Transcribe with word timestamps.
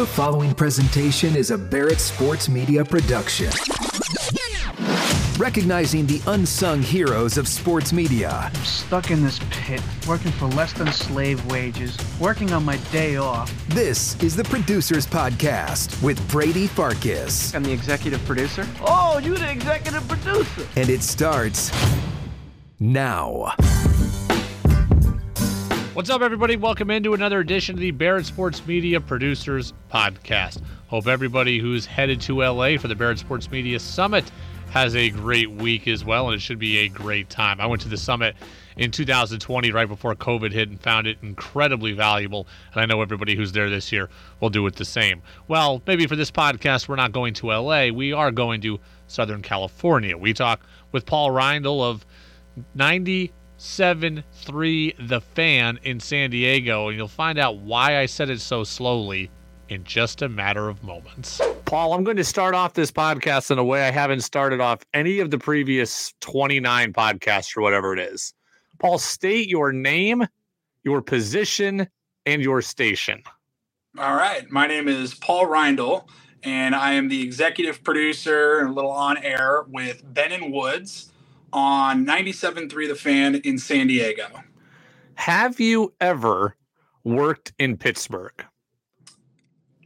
The 0.00 0.06
following 0.06 0.54
presentation 0.54 1.36
is 1.36 1.50
a 1.50 1.58
Barrett 1.58 2.00
Sports 2.00 2.48
Media 2.48 2.82
production. 2.82 3.50
Recognizing 5.38 6.06
the 6.06 6.22
unsung 6.26 6.80
heroes 6.80 7.36
of 7.36 7.46
sports 7.46 7.92
media. 7.92 8.30
I'm 8.30 8.64
stuck 8.64 9.10
in 9.10 9.22
this 9.22 9.38
pit, 9.50 9.82
working 10.08 10.32
for 10.32 10.46
less 10.46 10.72
than 10.72 10.90
slave 10.90 11.44
wages, 11.52 11.98
working 12.18 12.50
on 12.54 12.64
my 12.64 12.78
day 12.90 13.16
off. 13.16 13.52
This 13.68 14.18
is 14.22 14.34
the 14.34 14.44
Producers 14.44 15.06
Podcast 15.06 16.02
with 16.02 16.26
Brady 16.30 16.66
Farkas. 16.66 17.54
I'm 17.54 17.62
the 17.62 17.72
executive 17.72 18.24
producer. 18.24 18.66
Oh, 18.80 19.20
you're 19.22 19.36
the 19.36 19.50
executive 19.50 20.08
producer. 20.08 20.66
And 20.76 20.88
it 20.88 21.02
starts 21.02 21.70
now. 22.78 23.54
What's 25.92 26.08
up, 26.08 26.22
everybody? 26.22 26.54
Welcome 26.54 26.88
into 26.88 27.14
another 27.14 27.40
edition 27.40 27.74
of 27.74 27.80
the 27.80 27.90
Barrett 27.90 28.24
Sports 28.24 28.64
Media 28.64 29.00
Producers 29.00 29.72
Podcast. 29.92 30.62
Hope 30.86 31.08
everybody 31.08 31.58
who's 31.58 31.84
headed 31.84 32.20
to 32.22 32.44
LA 32.44 32.76
for 32.76 32.86
the 32.86 32.94
Barrett 32.94 33.18
Sports 33.18 33.50
Media 33.50 33.80
Summit 33.80 34.30
has 34.70 34.94
a 34.94 35.10
great 35.10 35.50
week 35.50 35.88
as 35.88 36.04
well, 36.04 36.28
and 36.28 36.36
it 36.36 36.40
should 36.40 36.60
be 36.60 36.78
a 36.78 36.88
great 36.88 37.28
time. 37.28 37.60
I 37.60 37.66
went 37.66 37.82
to 37.82 37.88
the 37.88 37.96
summit 37.96 38.36
in 38.76 38.92
2020, 38.92 39.72
right 39.72 39.88
before 39.88 40.14
COVID 40.14 40.52
hit, 40.52 40.68
and 40.68 40.80
found 40.80 41.08
it 41.08 41.18
incredibly 41.22 41.90
valuable. 41.90 42.46
And 42.72 42.80
I 42.80 42.86
know 42.86 43.02
everybody 43.02 43.34
who's 43.34 43.50
there 43.50 43.68
this 43.68 43.90
year 43.90 44.08
will 44.38 44.50
do 44.50 44.64
it 44.68 44.76
the 44.76 44.84
same. 44.84 45.22
Well, 45.48 45.82
maybe 45.88 46.06
for 46.06 46.14
this 46.14 46.30
podcast, 46.30 46.86
we're 46.86 46.94
not 46.94 47.10
going 47.10 47.34
to 47.34 47.48
LA. 47.48 47.88
We 47.88 48.12
are 48.12 48.30
going 48.30 48.60
to 48.60 48.78
Southern 49.08 49.42
California. 49.42 50.16
We 50.16 50.34
talk 50.34 50.60
with 50.92 51.04
Paul 51.04 51.30
Reindl 51.30 51.82
of 51.82 52.06
90 52.76 53.32
Seven 53.62 54.24
three 54.32 54.94
The 54.98 55.20
Fan 55.20 55.78
in 55.82 56.00
San 56.00 56.30
Diego, 56.30 56.88
and 56.88 56.96
you'll 56.96 57.08
find 57.08 57.38
out 57.38 57.58
why 57.58 57.98
I 57.98 58.06
said 58.06 58.30
it 58.30 58.40
so 58.40 58.64
slowly 58.64 59.30
in 59.68 59.84
just 59.84 60.22
a 60.22 60.30
matter 60.30 60.70
of 60.70 60.82
moments. 60.82 61.42
Paul, 61.66 61.92
I'm 61.92 62.02
going 62.02 62.16
to 62.16 62.24
start 62.24 62.54
off 62.54 62.72
this 62.72 62.90
podcast 62.90 63.50
in 63.50 63.58
a 63.58 63.64
way 63.64 63.86
I 63.86 63.90
haven't 63.90 64.22
started 64.22 64.62
off 64.62 64.78
any 64.94 65.18
of 65.18 65.30
the 65.30 65.36
previous 65.36 66.14
29 66.20 66.94
podcasts 66.94 67.54
or 67.54 67.60
whatever 67.60 67.92
it 67.92 67.98
is. 67.98 68.32
Paul, 68.78 68.96
state 68.96 69.46
your 69.50 69.72
name, 69.72 70.26
your 70.82 71.02
position, 71.02 71.86
and 72.24 72.40
your 72.40 72.62
station. 72.62 73.22
All 73.98 74.16
right. 74.16 74.50
My 74.50 74.68
name 74.68 74.88
is 74.88 75.14
Paul 75.14 75.44
Reindl, 75.44 76.08
and 76.44 76.74
I 76.74 76.92
am 76.92 77.08
the 77.08 77.22
executive 77.22 77.84
producer 77.84 78.60
and 78.60 78.70
a 78.70 78.72
little 78.72 78.90
on 78.90 79.18
air 79.18 79.66
with 79.68 80.02
Ben 80.14 80.32
and 80.32 80.50
Woods 80.50 81.10
on 81.52 82.06
97.3 82.06 82.88
The 82.88 82.94
Fan 82.94 83.34
in 83.36 83.58
San 83.58 83.86
Diego. 83.86 84.26
Have 85.14 85.60
you 85.60 85.92
ever 86.00 86.56
worked 87.04 87.52
in 87.58 87.76
Pittsburgh? 87.76 88.44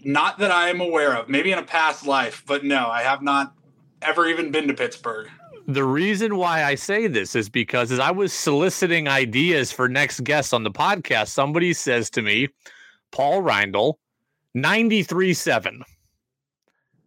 Not 0.05 0.39
that 0.39 0.51
I 0.51 0.69
am 0.69 0.81
aware 0.81 1.17
of. 1.17 1.29
Maybe 1.29 1.51
in 1.51 1.59
a 1.59 1.65
past 1.65 2.07
life, 2.07 2.45
but 2.47 2.65
no, 2.65 2.89
I 2.89 3.03
have 3.03 3.23
not 3.23 3.55
ever 4.03 4.27
even 4.27 4.51
been 4.51 4.69
to 4.69 4.75
Pittsburgh. 4.75 5.29
The 5.67 5.85
reason 5.85 6.37
why 6.37 6.65
I 6.65 6.75
say 6.75 7.07
this 7.07 7.35
is 7.35 7.49
because 7.49 7.91
as 7.91 7.99
I 7.99 8.11
was 8.11 8.33
soliciting 8.33 9.09
ideas 9.09 9.73
for 9.73 9.89
next 9.89 10.23
guests 10.23 10.53
on 10.53 10.63
the 10.63 10.71
podcast, 10.71 11.29
somebody 11.29 11.73
says 11.73 12.11
to 12.11 12.23
me, 12.23 12.49
Paul 13.13 13.43
Reindl, 13.43 13.95
93.7. 14.57 15.81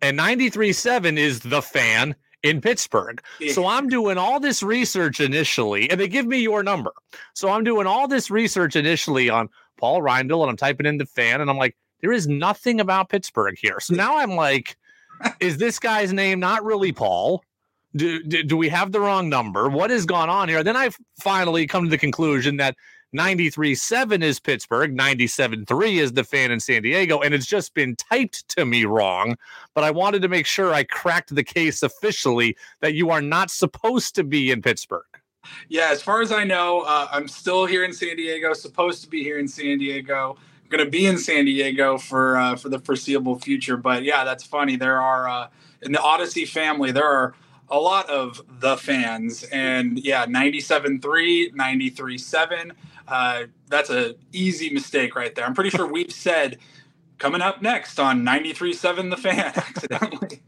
And 0.02 0.18
93.7 0.18 1.18
is 1.18 1.42
the 1.42 1.62
fan 1.62 2.16
in 2.50 2.62
Pittsburgh. 2.62 3.22
Yeah. 3.40 3.54
So 3.54 3.68
I'm 3.68 3.90
doing 3.90 4.18
all 4.18 4.40
this 4.40 4.64
research 4.64 5.20
initially, 5.20 5.90
and 5.90 6.00
they 6.00 6.08
give 6.08 6.26
me 6.26 6.40
your 6.40 6.64
number. 6.64 6.92
So 7.34 7.50
I'm 7.50 7.64
doing 7.64 7.88
all 7.88 8.08
this 8.08 8.30
research 8.30 8.76
initially 8.76 9.30
on 9.30 9.50
Paul 9.78 10.02
Reindl, 10.02 10.42
and 10.42 10.50
I'm 10.50 10.58
typing 10.58 10.86
in 10.86 10.98
the 10.98 11.06
fan, 11.06 11.42
and 11.42 11.50
I'm 11.50 11.58
like, 11.58 11.76
there 12.02 12.12
is 12.12 12.28
nothing 12.28 12.80
about 12.80 13.10
Pittsburgh 13.10 13.56
here. 13.60 13.80
So 13.80 13.96
now 13.96 14.18
I'm 14.18 14.36
like, 14.36 14.78
is 15.40 15.58
this 15.58 15.80
guy's 15.80 16.14
name 16.14 16.40
not 16.40 16.64
really 16.64 16.92
Paul? 16.92 17.44
Do, 17.96 18.22
do, 18.24 18.44
do 18.44 18.58
we 18.58 18.70
have 18.70 18.92
the 18.92 19.00
wrong 19.00 19.30
number? 19.30 19.70
What 19.70 19.90
has 19.90 20.06
gone 20.06 20.30
on 20.30 20.50
here? 20.50 20.64
Then 20.64 20.76
I 20.76 20.90
finally 21.22 21.66
come 21.66 21.86
to 21.86 21.90
the 21.90 21.98
conclusion 21.98 22.58
that 22.58 22.76
93.7 23.16 24.22
is 24.22 24.40
Pittsburgh, 24.40 24.96
97.3 24.96 25.98
is 25.98 26.12
the 26.12 26.24
fan 26.24 26.52
in 26.52 26.60
San 26.60 26.82
Diego, 26.82 27.22
and 27.22 27.34
it's 27.34 27.46
just 27.46 27.74
been 27.74 27.96
typed 27.96 28.48
to 28.50 28.66
me 28.66 28.86
wrong. 28.86 29.38
But 29.74 29.86
I 29.86 29.92
wanted 29.92 30.22
to 30.24 30.28
make 30.28 30.46
sure 30.46 30.74
I 30.74 30.84
cracked 30.84 31.34
the 31.34 31.44
case 31.44 31.84
officially 31.84 32.58
that 32.82 32.96
you 32.96 33.10
are 33.10 33.22
not 33.22 33.50
supposed 33.50 34.16
to 34.16 34.24
be 34.24 34.52
in 34.52 34.62
Pittsburgh. 34.62 35.06
Yeah, 35.70 35.90
as 35.90 36.02
far 36.02 36.22
as 36.22 36.34
I 36.34 36.44
know, 36.44 36.82
uh, 36.82 37.08
I'm 37.12 37.30
still 37.30 37.66
here 37.66 37.86
in 37.86 37.94
San 37.94 38.18
Diego, 38.18 38.54
supposed 38.54 39.04
to 39.04 39.10
be 39.10 39.24
here 39.24 39.40
in 39.40 39.48
San 39.48 39.78
Diego. 39.78 40.38
Going 40.70 40.84
to 40.84 40.92
be 40.92 41.06
in 41.06 41.18
San 41.18 41.46
Diego 41.46 41.98
for 41.98 42.38
uh, 42.38 42.58
for 42.58 42.68
the 42.68 42.80
foreseeable 42.80 43.40
future. 43.40 43.78
But 43.78 44.04
yeah, 44.04 44.26
that's 44.26 44.44
funny. 44.44 44.76
There 44.76 45.02
are 45.02 45.30
uh, 45.30 45.48
in 45.82 45.94
the 45.94 46.00
Audacy 46.00 46.46
family, 46.46 46.92
there 46.92 47.08
are 47.08 47.36
a 47.70 47.78
lot 47.78 48.10
of 48.10 48.42
the 48.60 48.78
fans, 48.78 49.44
and 49.44 50.00
yeah, 50.00 50.26
97.3, 50.26 51.54
93.7 51.54 52.72
uh, 53.08 53.44
that's 53.70 53.90
a 53.90 54.16
easy 54.34 54.70
mistake 54.70 55.16
right 55.16 55.34
there. 55.34 55.46
I'm 55.46 55.54
pretty 55.54 55.70
sure 55.70 55.88
we've 55.88 56.12
said 56.12 56.58
coming 57.18 57.42
up 57.42 57.62
next 57.62 58.00
on 58.00 58.24
93.7 58.24 59.10
The 59.10 59.18
Fan 59.18 59.40
accidentally. 59.56 60.42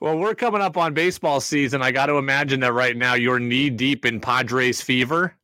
Well, 0.00 0.18
we're 0.18 0.34
coming 0.34 0.62
up 0.62 0.76
on 0.76 0.94
baseball 0.94 1.40
season. 1.40 1.82
I 1.82 1.90
got 1.90 2.06
to 2.06 2.16
imagine 2.16 2.60
that 2.60 2.72
right 2.72 2.96
now 2.96 3.14
you're 3.14 3.38
knee 3.38 3.70
deep 3.70 4.06
in 4.06 4.20
Padres 4.20 4.80
fever. 4.80 5.34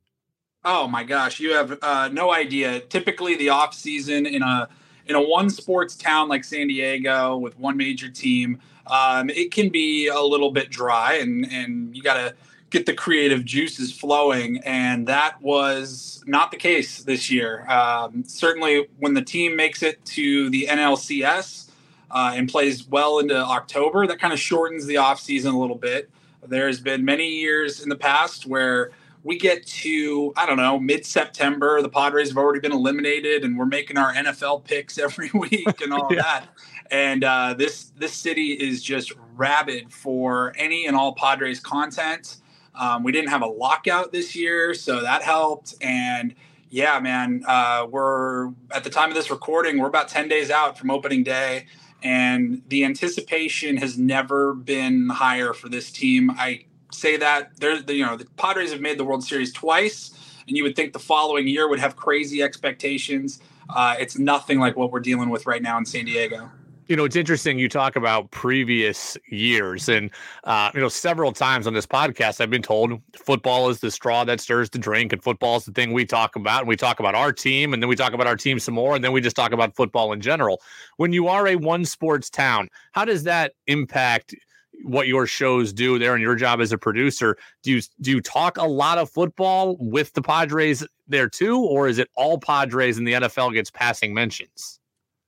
Oh 0.65 0.89
my 0.89 1.05
gosh, 1.05 1.39
you 1.39 1.53
have 1.53 1.79
uh, 1.83 2.09
no 2.13 2.33
idea. 2.33 2.81
Typically, 2.81 3.37
the 3.37 3.51
off 3.51 3.73
season 3.75 4.27
in 4.27 4.43
a 4.43 4.69
in 5.07 5.15
a 5.15 5.21
one 5.21 5.51
sports 5.51 5.97
town 5.97 6.29
like 6.29 6.45
San 6.45 6.69
Diego 6.69 7.37
with 7.37 7.59
one 7.59 7.77
major 7.77 8.09
team, 8.09 8.61
um, 8.87 9.31
it 9.31 9.53
can 9.53 9.69
be 9.69 10.09
a 10.09 10.21
little 10.21 10.51
bit 10.51 10.71
dry, 10.71 11.15
and 11.15 11.51
and 11.51 11.97
you 11.97 12.03
got 12.03 12.15
to 12.15 12.35
get 12.71 12.87
the 12.87 12.95
creative 12.95 13.45
juices 13.45 13.93
flowing. 13.93 14.59
And 14.59 15.07
that 15.07 15.41
was 15.41 16.23
not 16.27 16.51
the 16.51 16.57
case 16.57 17.03
this 17.03 17.31
year. 17.31 17.69
Um, 17.71 18.25
certainly, 18.27 18.89
when 18.99 19.15
the 19.15 19.23
team 19.23 19.57
makes 19.57 19.83
it 19.83 20.05
to 20.07 20.51
the 20.51 20.67
NLCS 20.69 21.71
uh, 22.11 22.33
and 22.35 22.49
plays 22.49 22.87
well 22.87 23.19
into 23.19 23.37
October, 23.37 24.07
that 24.07 24.19
kind 24.19 24.33
of 24.33 24.41
shortens 24.41 24.87
the 24.87 24.97
offseason 24.97 25.55
a 25.55 25.59
little 25.59 25.77
bit. 25.77 26.11
There's 26.47 26.81
been 26.81 27.05
many 27.05 27.29
years 27.29 27.83
in 27.83 27.89
the 27.89 27.97
past 27.97 28.47
where 28.47 28.93
we 29.27 29.37
get 29.37 29.67
to 29.67 30.33
I 30.37 30.47
don't 30.47 30.57
know 30.57 30.79
mid 30.79 31.05
September. 31.05 31.83
The 31.83 31.89
Padres 31.89 32.29
have 32.29 32.39
already 32.39 32.61
been 32.61 32.73
eliminated, 32.73 33.45
and 33.45 33.59
we're 33.59 33.67
making 33.67 33.99
our 33.99 34.15
NFL 34.15 34.65
picks 34.65 34.99
every 35.07 35.31
week 35.35 35.81
and 35.83 35.93
all 35.93 36.09
yeah. 36.11 36.23
that. 36.23 36.49
And 36.91 37.25
uh, 37.25 37.55
this 37.55 37.93
this 37.97 38.15
city 38.15 38.53
is 38.53 38.83
just 38.83 39.13
rabid 39.35 39.93
for 39.93 40.55
any 40.57 40.87
and 40.87 40.97
all 40.97 41.15
Padres 41.15 41.59
content. 41.59 42.37
Um, 42.77 43.03
we 43.03 43.11
didn't 43.11 43.31
have 43.31 43.43
a 43.43 43.47
lockout 43.47 44.13
this 44.13 44.37
year, 44.37 44.75
so 44.75 45.01
that 45.03 45.23
helped. 45.23 45.75
And 45.81 46.35
yeah, 46.71 47.01
man, 47.01 47.43
uh, 47.47 47.87
we're 47.91 48.49
at 48.71 48.85
the 48.85 48.91
time 48.91 49.09
of 49.09 49.17
this 49.17 49.31
recording, 49.31 49.79
we're 49.79 49.89
about 49.89 50.09
10 50.09 50.29
days 50.29 50.51
out 50.51 50.79
from 50.79 50.91
opening 50.91 51.25
day. 51.25 51.67
And 52.03 52.63
the 52.69 52.85
anticipation 52.85 53.79
has 53.79 53.99
never 53.99 54.53
been 54.53 55.09
higher 55.09 55.55
for 55.55 55.69
this 55.71 55.91
team. 55.91 56.31
I 56.31 56.67
say 56.93 57.17
that 57.17 57.51
there's, 57.59 57.85
you 57.89 58.05
know, 58.05 58.17
the 58.17 58.27
Padres 58.37 58.73
have 58.73 58.81
made 58.81 58.99
the 58.99 59.05
World 59.05 59.25
Series 59.25 59.53
twice, 59.53 60.13
and 60.47 60.57
you 60.57 60.63
would 60.63 60.77
think 60.77 60.93
the 60.93 60.99
following 60.99 61.49
year 61.49 61.69
would 61.69 61.81
have 61.81 61.97
crazy 61.97 62.43
expectations. 62.43 63.41
Uh, 63.69 63.97
it's 63.99 64.19
nothing 64.19 64.59
like 64.61 64.77
what 64.77 64.93
we're 64.93 65.01
dealing 65.01 65.29
with 65.29 65.47
right 65.47 65.63
now 65.63 65.77
in 65.79 65.85
San 65.85 66.05
Diego. 66.05 66.51
You 66.89 66.95
know, 66.95 67.05
it's 67.05 67.17
interesting 67.17 67.59
you 67.59 67.69
talk 67.69 67.97
about 67.97 68.31
previous 68.31 69.17
years. 69.29 69.89
And, 69.89 70.09
uh, 70.45 70.71
you 70.73 70.81
know, 70.81 70.89
several 70.89 71.33
times 71.33 71.67
on 71.67 71.75
this 71.75 71.85
podcast, 71.85 72.41
I've 72.41 72.49
been 72.49 72.63
told 72.63 73.01
football 73.17 73.69
is 73.71 73.81
the 73.81 73.91
straw 73.91 74.23
that 74.23 74.41
stirs 74.41 74.71
the 74.71 74.79
drink, 74.79 75.13
and 75.13 75.21
football 75.21 75.57
is 75.57 75.65
the 75.65 75.73
thing 75.73 75.93
we 75.93 76.05
talk 76.05 76.37
about. 76.37 76.61
And 76.61 76.69
we 76.69 76.77
talk 76.77 77.01
about 77.01 77.17
our 77.17 77.33
team, 77.33 77.75
and 77.75 77.83
then 77.83 77.89
we 77.89 77.97
talk 77.97 78.13
about 78.13 78.29
our 78.29 78.37
team 78.37 78.61
some 78.61 78.75
more, 78.75 78.95
and 78.95 79.03
then 79.03 79.11
we 79.11 79.21
just 79.21 79.35
talk 79.35 79.51
about 79.51 79.75
football 79.75 80.13
in 80.13 80.21
general. 80.21 80.61
When 80.97 81.13
you 81.13 81.27
are 81.27 81.49
a 81.49 81.57
one 81.57 81.85
sports 81.85 82.31
town, 82.31 82.69
how 82.93 83.05
does 83.05 83.25
that 83.25 83.55
impact? 83.67 84.37
What 84.85 85.09
your 85.09 85.27
shows 85.27 85.73
do 85.73 85.99
there 85.99 86.15
and 86.15 86.23
your 86.23 86.35
job 86.35 86.61
as 86.61 86.73
a 86.73 86.79
producer 86.79 87.37
do 87.63 87.73
you 87.73 87.83
do 88.01 88.11
you 88.11 88.21
talk 88.21 88.57
a 88.57 88.67
lot 88.67 88.99
of 88.99 89.11
football 89.11 89.77
with 89.81 90.13
the 90.13 90.23
padres 90.23 90.87
there 91.09 91.29
too 91.29 91.59
or 91.59 91.89
is 91.89 91.99
it 91.99 92.09
all 92.15 92.39
padres 92.39 92.99
and 92.99 93.07
the 93.07 93.13
nfl 93.13 93.53
gets 93.53 93.71
passing 93.71 94.15
mentions 94.15 94.81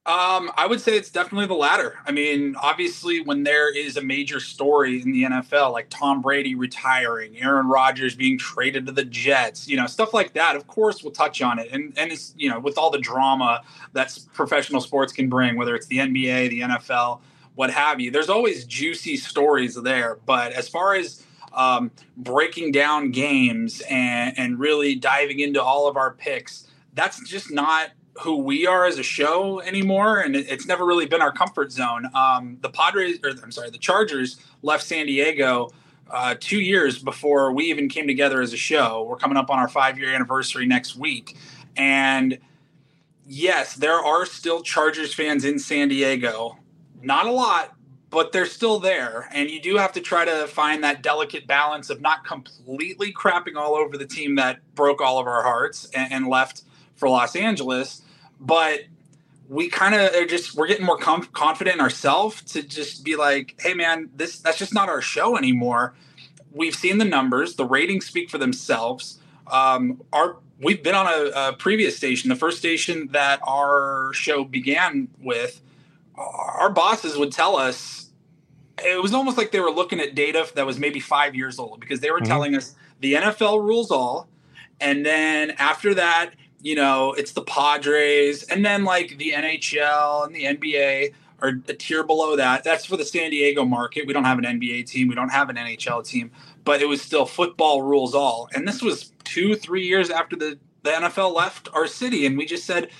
um, 0.08 0.50
I 0.56 0.66
would 0.66 0.80
say 0.80 0.96
it's 0.96 1.10
definitely 1.10 1.48
the 1.48 1.54
latter. 1.54 1.98
I 2.06 2.12
mean, 2.12 2.56
obviously, 2.56 3.20
when 3.20 3.42
there 3.42 3.70
is 3.76 3.98
a 3.98 4.02
major 4.02 4.40
story 4.40 5.02
in 5.02 5.12
the 5.12 5.24
NFL, 5.24 5.70
like 5.70 5.90
Tom 5.90 6.22
Brady 6.22 6.54
retiring, 6.54 7.36
Aaron 7.36 7.66
Rodgers 7.66 8.14
being 8.14 8.38
traded 8.38 8.86
to 8.86 8.92
the 8.92 9.04
Jets, 9.04 9.68
you 9.68 9.76
know, 9.76 9.86
stuff 9.86 10.14
like 10.14 10.32
that, 10.32 10.56
of 10.56 10.66
course, 10.66 11.02
we'll 11.02 11.12
touch 11.12 11.42
on 11.42 11.58
it. 11.58 11.68
And 11.72 11.92
and 11.98 12.10
it's 12.10 12.32
you 12.38 12.48
know, 12.48 12.58
with 12.58 12.78
all 12.78 12.88
the 12.90 12.98
drama 12.98 13.60
that 13.92 14.18
professional 14.32 14.80
sports 14.80 15.12
can 15.12 15.28
bring, 15.28 15.56
whether 15.56 15.74
it's 15.74 15.88
the 15.88 15.98
NBA, 15.98 16.48
the 16.48 16.60
NFL, 16.60 17.20
what 17.58 17.70
have 17.72 18.00
you, 18.00 18.08
there's 18.12 18.28
always 18.28 18.64
juicy 18.64 19.16
stories 19.16 19.74
there. 19.74 20.20
But 20.26 20.52
as 20.52 20.68
far 20.68 20.94
as 20.94 21.26
um, 21.52 21.90
breaking 22.16 22.70
down 22.70 23.10
games 23.10 23.82
and 23.90 24.38
and 24.38 24.60
really 24.60 24.94
diving 24.94 25.40
into 25.40 25.60
all 25.60 25.88
of 25.88 25.96
our 25.96 26.12
picks, 26.12 26.68
that's 26.94 27.20
just 27.28 27.50
not 27.50 27.90
who 28.20 28.36
we 28.36 28.64
are 28.64 28.86
as 28.86 29.00
a 29.00 29.02
show 29.02 29.60
anymore, 29.62 30.20
and 30.20 30.36
it's 30.36 30.66
never 30.66 30.86
really 30.86 31.06
been 31.06 31.20
our 31.20 31.32
comfort 31.32 31.72
zone. 31.72 32.08
Um, 32.14 32.58
the 32.60 32.68
Padres, 32.68 33.18
or 33.24 33.30
I'm 33.42 33.50
sorry, 33.50 33.70
the 33.70 33.78
Chargers 33.78 34.36
left 34.62 34.84
San 34.84 35.06
Diego 35.06 35.70
uh, 36.12 36.36
two 36.38 36.60
years 36.60 37.00
before 37.00 37.52
we 37.52 37.64
even 37.64 37.88
came 37.88 38.06
together 38.06 38.40
as 38.40 38.52
a 38.52 38.56
show. 38.56 39.02
We're 39.02 39.16
coming 39.16 39.36
up 39.36 39.50
on 39.50 39.58
our 39.58 39.68
five 39.68 39.98
year 39.98 40.14
anniversary 40.14 40.64
next 40.64 40.94
week, 40.94 41.36
and 41.76 42.38
yes, 43.26 43.74
there 43.74 43.98
are 43.98 44.24
still 44.26 44.62
Chargers 44.62 45.12
fans 45.12 45.44
in 45.44 45.58
San 45.58 45.88
Diego. 45.88 46.56
Not 47.02 47.26
a 47.26 47.32
lot, 47.32 47.74
but 48.10 48.32
they're 48.32 48.46
still 48.46 48.78
there. 48.78 49.28
And 49.32 49.50
you 49.50 49.60
do 49.60 49.76
have 49.76 49.92
to 49.92 50.00
try 50.00 50.24
to 50.24 50.46
find 50.46 50.82
that 50.84 51.02
delicate 51.02 51.46
balance 51.46 51.90
of 51.90 52.00
not 52.00 52.24
completely 52.24 53.12
crapping 53.12 53.56
all 53.56 53.74
over 53.74 53.96
the 53.96 54.06
team 54.06 54.36
that 54.36 54.60
broke 54.74 55.00
all 55.00 55.18
of 55.18 55.26
our 55.26 55.42
hearts 55.42 55.88
and, 55.94 56.12
and 56.12 56.28
left 56.28 56.62
for 56.96 57.08
Los 57.08 57.36
Angeles. 57.36 58.02
But 58.40 58.80
we 59.48 59.68
kind 59.68 59.94
of 59.94 60.14
are 60.14 60.26
just 60.26 60.54
we're 60.54 60.66
getting 60.66 60.84
more 60.84 60.98
com- 60.98 61.24
confident 61.32 61.76
in 61.76 61.80
ourselves 61.80 62.42
to 62.42 62.62
just 62.62 63.04
be 63.04 63.16
like, 63.16 63.54
hey 63.60 63.74
man, 63.74 64.10
this 64.14 64.38
that's 64.40 64.58
just 64.58 64.74
not 64.74 64.88
our 64.88 65.00
show 65.00 65.36
anymore. 65.36 65.94
We've 66.52 66.74
seen 66.74 66.98
the 66.98 67.04
numbers, 67.04 67.56
the 67.56 67.64
ratings 67.64 68.06
speak 68.06 68.30
for 68.30 68.38
themselves. 68.38 69.18
Um, 69.46 70.02
our 70.12 70.36
we've 70.60 70.82
been 70.82 70.94
on 70.94 71.06
a, 71.06 71.48
a 71.48 71.52
previous 71.54 71.96
station, 71.96 72.28
the 72.28 72.36
first 72.36 72.58
station 72.58 73.08
that 73.12 73.40
our 73.46 74.12
show 74.12 74.44
began 74.44 75.08
with. 75.20 75.60
Our 76.18 76.70
bosses 76.70 77.16
would 77.16 77.32
tell 77.32 77.56
us 77.56 78.10
it 78.84 79.02
was 79.02 79.14
almost 79.14 79.36
like 79.36 79.50
they 79.50 79.60
were 79.60 79.70
looking 79.70 80.00
at 80.00 80.14
data 80.14 80.46
that 80.54 80.66
was 80.66 80.78
maybe 80.78 81.00
five 81.00 81.34
years 81.34 81.58
old 81.58 81.80
because 81.80 82.00
they 82.00 82.10
were 82.10 82.18
mm-hmm. 82.18 82.26
telling 82.26 82.56
us 82.56 82.74
the 83.00 83.14
NFL 83.14 83.62
rules 83.62 83.90
all, 83.90 84.28
and 84.80 85.04
then 85.04 85.52
after 85.52 85.94
that, 85.94 86.30
you 86.60 86.74
know, 86.74 87.12
it's 87.12 87.32
the 87.32 87.42
Padres, 87.42 88.42
and 88.44 88.64
then 88.64 88.84
like 88.84 89.16
the 89.18 89.32
NHL 89.32 90.26
and 90.26 90.34
the 90.34 90.44
NBA 90.44 91.14
are 91.40 91.52
a 91.68 91.74
tier 91.74 92.02
below 92.02 92.36
that. 92.36 92.64
That's 92.64 92.84
for 92.84 92.96
the 92.96 93.04
San 93.04 93.30
Diego 93.30 93.64
market. 93.64 94.06
We 94.06 94.12
don't 94.12 94.24
have 94.24 94.38
an 94.38 94.44
NBA 94.44 94.86
team, 94.86 95.08
we 95.08 95.14
don't 95.14 95.28
have 95.28 95.48
an 95.50 95.56
NHL 95.56 96.04
team, 96.04 96.30
but 96.64 96.82
it 96.82 96.86
was 96.86 97.00
still 97.00 97.26
football 97.26 97.82
rules 97.82 98.14
all. 98.14 98.48
And 98.54 98.66
this 98.66 98.82
was 98.82 99.12
two, 99.24 99.54
three 99.54 99.86
years 99.86 100.10
after 100.10 100.36
the, 100.36 100.58
the 100.82 100.90
NFL 100.90 101.34
left 101.34 101.68
our 101.72 101.86
city, 101.86 102.26
and 102.26 102.36
we 102.36 102.46
just 102.46 102.64
said, 102.64 102.90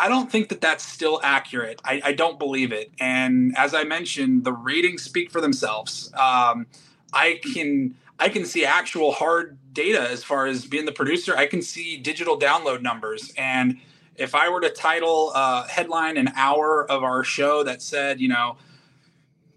I 0.00 0.08
don't 0.08 0.30
think 0.30 0.48
that 0.50 0.60
that's 0.60 0.84
still 0.84 1.20
accurate. 1.24 1.80
I, 1.84 2.00
I 2.04 2.12
don't 2.12 2.38
believe 2.38 2.72
it. 2.72 2.92
And 3.00 3.56
as 3.56 3.74
I 3.74 3.84
mentioned, 3.84 4.44
the 4.44 4.52
ratings 4.52 5.02
speak 5.02 5.30
for 5.30 5.40
themselves. 5.40 6.12
Um, 6.14 6.66
I 7.12 7.40
can 7.52 7.96
I 8.18 8.28
can 8.28 8.44
see 8.44 8.64
actual 8.64 9.12
hard 9.12 9.58
data 9.72 10.00
as 10.00 10.24
far 10.24 10.46
as 10.46 10.66
being 10.66 10.84
the 10.86 10.92
producer. 10.92 11.36
I 11.36 11.46
can 11.46 11.62
see 11.62 11.96
digital 11.96 12.38
download 12.38 12.82
numbers. 12.82 13.32
And 13.36 13.80
if 14.16 14.34
I 14.34 14.48
were 14.48 14.60
to 14.60 14.70
title 14.70 15.32
a 15.34 15.66
headline 15.68 16.16
an 16.16 16.32
hour 16.34 16.90
of 16.90 17.04
our 17.04 17.22
show 17.22 17.62
that 17.62 17.80
said, 17.80 18.20
you 18.20 18.28
know, 18.28 18.56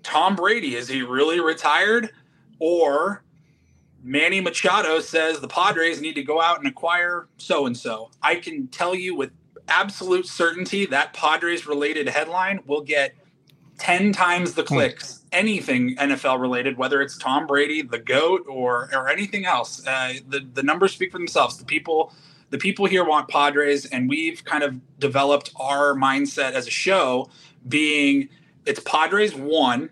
Tom 0.03 0.35
Brady, 0.35 0.75
is 0.75 0.87
he 0.87 1.01
really 1.01 1.39
retired? 1.39 2.11
Or 2.59 3.23
Manny 4.03 4.41
Machado 4.41 4.99
says 4.99 5.39
the 5.39 5.47
Padres 5.47 6.01
need 6.01 6.13
to 6.13 6.23
go 6.23 6.41
out 6.41 6.59
and 6.59 6.67
acquire 6.67 7.27
so 7.37 7.65
and 7.65 7.75
so. 7.75 8.11
I 8.21 8.35
can 8.35 8.67
tell 8.67 8.93
you 8.95 9.15
with 9.15 9.31
absolute 9.71 10.27
certainty 10.27 10.85
that 10.87 11.13
Padres 11.13 11.65
related 11.65 12.07
headline 12.09 12.59
will 12.65 12.81
get 12.81 13.15
10 13.79 14.13
times 14.13 14.53
the 14.53 14.61
hmm. 14.61 14.67
clicks 14.67 15.23
anything 15.31 15.95
NFL 15.95 16.39
related, 16.39 16.77
whether 16.77 17.01
it's 17.01 17.17
Tom 17.17 17.47
Brady, 17.47 17.81
the 17.81 17.97
GOAT, 17.97 18.45
or 18.47 18.89
or 18.93 19.09
anything 19.09 19.45
else. 19.45 19.85
Uh, 19.87 20.13
the 20.27 20.47
the 20.53 20.63
numbers 20.63 20.93
speak 20.93 21.11
for 21.11 21.17
themselves. 21.17 21.57
The 21.57 21.65
people 21.65 22.13
the 22.51 22.57
people 22.57 22.85
here 22.85 23.03
want 23.03 23.27
Padres, 23.29 23.85
and 23.85 24.09
we've 24.09 24.43
kind 24.43 24.63
of 24.63 24.79
developed 24.99 25.51
our 25.55 25.95
mindset 25.95 26.51
as 26.51 26.67
a 26.67 26.71
show 26.71 27.29
being 27.67 28.29
it's 28.65 28.81
Padres 28.81 29.33
one, 29.33 29.89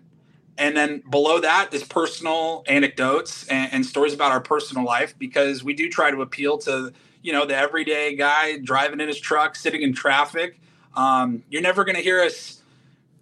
and 0.58 0.76
then 0.76 1.02
below 1.10 1.40
that 1.40 1.72
is 1.72 1.82
personal 1.82 2.62
anecdotes 2.68 3.46
and, 3.48 3.72
and 3.72 3.86
stories 3.86 4.14
about 4.14 4.30
our 4.30 4.40
personal 4.40 4.84
life 4.84 5.18
because 5.18 5.64
we 5.64 5.74
do 5.74 5.88
try 5.88 6.10
to 6.10 6.22
appeal 6.22 6.58
to 6.58 6.92
you 7.22 7.32
know 7.32 7.44
the 7.46 7.56
everyday 7.56 8.16
guy 8.16 8.58
driving 8.58 9.00
in 9.00 9.08
his 9.08 9.20
truck, 9.20 9.56
sitting 9.56 9.82
in 9.82 9.92
traffic. 9.92 10.60
Um, 10.94 11.42
you're 11.50 11.62
never 11.62 11.84
going 11.84 11.96
to 11.96 12.02
hear 12.02 12.20
us 12.20 12.62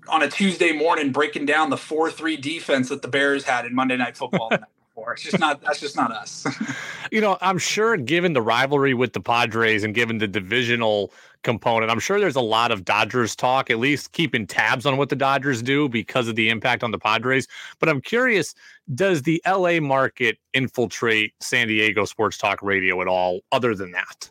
on 0.09 0.23
a 0.23 0.29
Tuesday 0.29 0.73
morning 0.73 1.13
breaking 1.13 1.47
down 1.47 1.71
the 1.71 1.77
four 1.77 2.11
three 2.11 2.37
defense 2.37 2.89
that 2.89 3.03
the 3.03 3.09
Bears 3.09 3.45
had 3.45 3.67
in 3.67 3.75
Monday 3.75 3.97
Night 3.97 4.17
Football. 4.17 4.51
It's 5.13 5.23
just 5.23 5.39
not 5.39 5.61
that's 5.63 5.81
just 5.81 5.97
not 5.97 6.11
us. 6.11 6.47
you 7.13 7.21
know, 7.21 7.39
I'm 7.41 7.59
sure 7.59 7.97
given 7.97 8.33
the 8.33 8.43
rivalry 8.43 8.95
with 8.95 9.13
the 9.13 9.21
Padres 9.21 9.85
and 9.85 9.95
given 9.95 10.19
the 10.19 10.29
divisional 10.29 11.13
component, 11.43 11.91
I'm 11.91 12.01
sure 12.01 12.19
there's 12.21 12.37
a 12.37 12.41
lot 12.41 12.71
of 12.71 12.85
Dodgers 12.85 13.37
talk, 13.37 13.71
at 13.71 13.79
least 13.79 14.13
keeping 14.13 14.47
tabs 14.47 14.87
on 14.87 14.97
what 14.97 15.09
the 15.09 15.17
Dodgers 15.17 15.63
do 15.63 15.89
because 15.89 16.29
of 16.29 16.37
the 16.37 16.49
impact 16.49 16.83
on 16.83 16.91
the 16.91 16.99
Padres. 16.99 17.47
But 17.79 17.89
I'm 17.89 18.01
curious, 18.01 18.55
does 18.95 19.23
the 19.23 19.43
LA 19.47 19.81
market 19.81 20.39
infiltrate 20.55 21.35
San 21.41 21.69
Diego 21.69 22.05
sports 22.05 22.39
talk 22.39 22.63
radio 22.63 23.01
at 23.01 23.09
all, 23.09 23.41
other 23.53 23.75
than 23.75 23.93
that? 23.93 24.31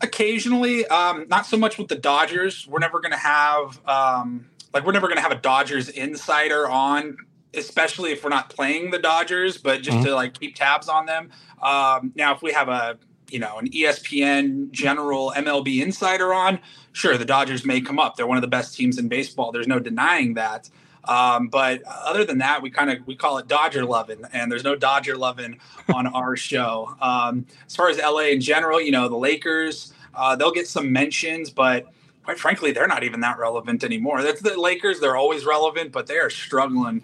Occasionally, 0.00 0.86
um, 0.88 1.26
not 1.28 1.46
so 1.46 1.56
much 1.56 1.78
with 1.78 1.88
the 1.88 1.96
Dodgers. 1.96 2.66
We're 2.66 2.80
never 2.80 3.00
going 3.00 3.12
to 3.12 3.16
have 3.16 3.80
um, 3.86 4.46
like 4.74 4.84
we're 4.84 4.92
never 4.92 5.06
going 5.06 5.16
to 5.16 5.22
have 5.22 5.32
a 5.32 5.40
Dodgers 5.40 5.88
insider 5.88 6.68
on, 6.68 7.16
especially 7.56 8.12
if 8.12 8.22
we're 8.24 8.30
not 8.30 8.50
playing 8.50 8.90
the 8.90 8.98
Dodgers, 8.98 9.58
but 9.58 9.82
just 9.82 9.98
mm-hmm. 9.98 10.06
to 10.06 10.14
like 10.14 10.38
keep 10.38 10.54
tabs 10.54 10.88
on 10.88 11.06
them. 11.06 11.30
Um, 11.62 12.12
now, 12.14 12.34
if 12.34 12.42
we 12.42 12.52
have 12.52 12.68
a 12.68 12.98
you 13.30 13.38
know 13.38 13.58
an 13.58 13.70
ESPN 13.70 14.70
general 14.70 15.32
MLB 15.36 15.82
insider 15.82 16.32
on, 16.32 16.58
sure, 16.92 17.16
the 17.16 17.24
Dodgers 17.24 17.64
may 17.64 17.80
come 17.80 17.98
up. 17.98 18.16
They're 18.16 18.26
one 18.26 18.36
of 18.36 18.42
the 18.42 18.48
best 18.48 18.76
teams 18.76 18.98
in 18.98 19.08
baseball. 19.08 19.52
There's 19.52 19.68
no 19.68 19.78
denying 19.78 20.34
that. 20.34 20.68
Um, 21.06 21.48
but 21.48 21.82
other 21.86 22.24
than 22.24 22.38
that, 22.38 22.62
we 22.62 22.70
kind 22.70 22.90
of 22.90 23.06
we 23.06 23.14
call 23.16 23.38
it 23.38 23.48
Dodger 23.48 23.84
loving, 23.84 24.22
and 24.32 24.50
there's 24.50 24.64
no 24.64 24.74
Dodger 24.74 25.16
loving 25.16 25.58
on 25.94 26.06
our 26.06 26.36
show. 26.36 26.96
Um, 27.00 27.46
as 27.66 27.76
far 27.76 27.88
as 27.88 27.98
LA 27.98 28.28
in 28.30 28.40
general, 28.40 28.80
you 28.80 28.90
know, 28.90 29.08
the 29.08 29.16
Lakers, 29.16 29.92
uh, 30.14 30.36
they'll 30.36 30.52
get 30.52 30.68
some 30.68 30.92
mentions, 30.92 31.50
but 31.50 31.86
quite 32.24 32.38
frankly, 32.38 32.72
they're 32.72 32.86
not 32.86 33.04
even 33.04 33.20
that 33.20 33.38
relevant 33.38 33.84
anymore. 33.84 34.22
That's 34.22 34.40
the 34.40 34.58
Lakers; 34.58 35.00
they're 35.00 35.16
always 35.16 35.44
relevant, 35.44 35.92
but 35.92 36.06
they 36.06 36.18
are 36.18 36.30
struggling 36.30 37.02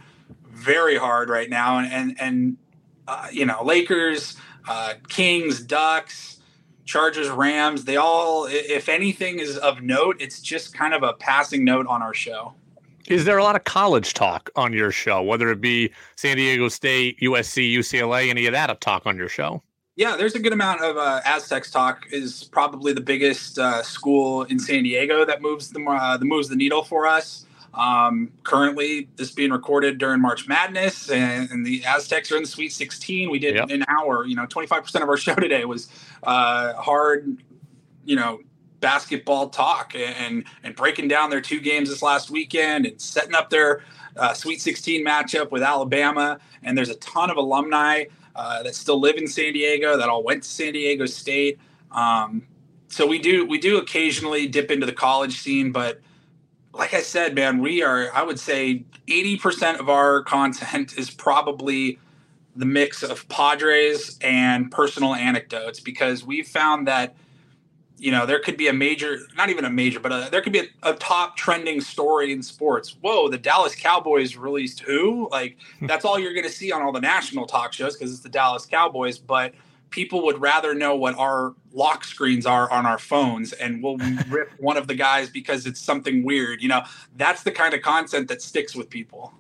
very 0.61 0.97
hard 0.97 1.29
right 1.29 1.51
now. 1.51 1.79
And 1.79 1.93
and, 1.93 2.21
and 2.21 2.57
uh, 3.09 3.29
you 3.33 3.47
know, 3.47 3.63
Lakers, 3.65 4.37
uh, 4.69 4.95
Kings, 5.09 5.61
Ducks, 5.61 6.41
Chargers, 6.85 7.29
Rams, 7.29 7.85
they 7.85 7.97
all, 7.97 8.47
if 8.47 8.89
anything 8.89 9.39
is 9.39 9.57
of 9.59 9.83
note, 9.83 10.17
it's 10.21 10.41
just 10.41 10.75
kind 10.75 10.95
of 10.95 11.03
a 11.03 11.13
passing 11.15 11.65
note 11.65 11.87
on 11.87 12.03
our 12.03 12.15
show. 12.15 12.55
Is 13.07 13.25
there 13.25 13.39
a 13.39 13.43
lot 13.43 13.57
of 13.57 13.65
college 13.65 14.15
talk 14.15 14.51
on 14.57 14.73
your 14.73 14.93
show, 14.93 15.23
whether 15.23 15.51
it 15.51 15.61
be 15.61 15.91
San 16.17 16.37
Diego 16.37 16.69
State, 16.69 17.19
USC, 17.21 17.73
UCLA, 17.73 18.29
any 18.29 18.47
of 18.47 18.53
that 18.53 18.81
talk 18.81 19.07
on 19.07 19.17
your 19.17 19.29
show? 19.29 19.63
Yeah, 19.97 20.17
there's 20.17 20.35
a 20.35 20.39
good 20.39 20.53
amount 20.53 20.81
of 20.83 20.97
uh, 20.97 21.21
Aztecs 21.25 21.71
talk. 21.71 22.07
Is 22.11 22.45
probably 22.45 22.93
the 22.93 23.01
biggest 23.01 23.59
uh, 23.59 23.83
school 23.83 24.45
in 24.45 24.59
San 24.59 24.85
Diego 24.85 25.25
that 25.25 25.43
moves 25.43 25.71
the 25.71 25.83
uh, 25.83 26.17
that 26.17 26.25
moves 26.25 26.49
the 26.49 26.57
needle 26.57 26.83
for 26.83 27.07
us. 27.07 27.47
Um, 27.73 28.33
currently, 28.43 29.09
this 29.17 29.31
being 29.31 29.53
recorded 29.53 29.99
during 29.99 30.21
March 30.21 30.49
Madness, 30.49 31.09
and, 31.11 31.51
and, 31.51 31.65
the 31.65 31.85
Aztecs 31.85 32.33
are 32.33 32.37
in 32.37 32.43
the 32.43 32.49
Sweet 32.49 32.73
16. 32.73 33.31
We 33.31 33.39
did 33.39 33.55
yep. 33.55 33.71
an 33.71 33.85
hour. 33.87 34.27
You 34.27 34.35
know, 34.35 34.47
25 34.47 34.83
percent 34.83 35.05
of 35.05 35.09
our 35.09 35.17
show 35.17 35.35
today 35.37 35.65
was 35.65 35.89
uh, 36.25 36.75
hard. 36.75 37.43
You 38.05 38.17
know, 38.17 38.41
basketball 38.81 39.51
talk 39.51 39.95
and 39.95 40.45
and 40.65 40.75
breaking 40.75 41.09
down 41.09 41.31
their 41.31 41.41
two 41.41 41.61
games 41.61 41.89
this 41.89 42.03
last 42.03 42.31
weekend 42.31 42.87
and 42.87 43.01
setting 43.01 43.35
up 43.35 43.51
their 43.51 43.83
uh, 44.17 44.35
Sweet 44.35 44.61
16 44.61 45.05
matchup 45.05 45.51
with 45.51 45.63
Alabama. 45.63 46.39
And 46.63 46.77
there's 46.77 46.89
a 46.89 46.97
ton 46.97 47.31
of 47.31 47.37
alumni 47.37 48.05
uh, 48.35 48.63
that 48.63 48.75
still 48.75 49.01
live 49.01 49.17
in 49.17 49.27
San 49.27 49.53
Diego 49.53 49.97
that 49.97 50.09
all 50.09 50.23
went 50.23 50.43
to 50.43 50.49
San 50.49 50.73
Diego 50.73 51.07
State. 51.07 51.59
Um, 51.91 52.43
so 52.89 53.07
we 53.07 53.19
do 53.19 53.47
we 53.47 53.59
do 53.59 53.79
occasionally 53.79 54.47
dip 54.47 54.71
into 54.71 54.87
the 54.87 54.93
college 54.93 55.39
scene, 55.39 55.73
but 55.73 56.01
like 56.73 56.95
I 56.95 57.03
said, 57.03 57.35
man, 57.35 57.59
we 57.59 57.83
are 57.83 58.11
I 58.15 58.23
would 58.23 58.39
say 58.39 58.85
80% 59.07 59.81
of 59.81 59.89
our 59.89 60.23
content 60.23 60.97
is 60.99 61.11
probably 61.11 61.99
the 62.57 62.67
mix 62.67 63.03
of 63.03 63.29
Padres 63.29 64.19
and 64.21 64.71
personal 64.71 65.15
anecdotes 65.15 65.81
because 65.81 66.25
we've 66.25 66.49
found 66.49 66.87
that 66.89 67.15
you 68.01 68.11
know, 68.11 68.25
there 68.25 68.41
could 68.41 68.57
be 68.57 68.69
a 68.69 68.73
major, 68.73 69.19
not 69.37 69.51
even 69.51 69.67
a 69.67 69.71
major, 69.71 70.01
but 70.01 70.11
a, 70.11 70.29
there 70.31 70.41
could 70.41 70.55
be 70.55 70.61
a, 70.61 70.91
a, 70.91 70.95
top 70.95 71.37
trending 71.37 71.83
story 71.83 72.33
in 72.33 72.43
sports. 72.43 72.97
Whoa, 73.03 73.29
the 73.29 73.37
Dallas 73.37 73.75
Cowboys 73.75 74.37
released 74.39 74.81
who? 74.81 75.29
Like, 75.31 75.59
that's 75.83 76.07
all 76.07 76.19
you're 76.19 76.33
going 76.33 76.47
to 76.47 76.53
see 76.53 76.73
on 76.73 76.81
all 76.81 76.93
the 76.93 77.01
national 77.01 77.47
talk 77.47 77.75
shows 77.75 77.97
because 77.97 78.11
it's 78.11 78.23
the 78.23 78.31
Dallas 78.31 78.65
Cowboys. 78.65 79.19
But 79.19 79.53
people 79.91 80.25
would 80.25 80.41
rather 80.41 80.75
know 80.75 80.95
what 80.95 81.17
our 81.17 81.55
lock 81.73 82.05
screens 82.05 82.47
are 82.47 82.71
on 82.71 82.87
our 82.87 82.99
phones 82.99 83.53
and 83.53 83.83
we'll 83.83 83.97
rip 84.29 84.51
one 84.59 84.77
of 84.77 84.87
the 84.87 84.95
guys 84.95 85.29
because 85.29 85.67
it's 85.67 85.81
something 85.81 86.25
weird. 86.25 86.63
You 86.63 86.69
know, 86.69 86.83
that's 87.17 87.43
the 87.43 87.51
kind 87.51 87.75
of 87.75 87.83
content 87.83 88.29
that 88.29 88.43
sticks 88.43 88.75
with 88.75 88.89
people. 88.89 89.33